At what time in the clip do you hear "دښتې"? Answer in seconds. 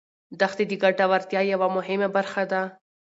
0.39-0.63